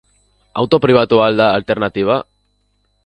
Auto 0.61 0.79
pribatua 0.85 1.27
al 1.27 1.37
da 1.41 1.49
alternatiba? 1.59 2.17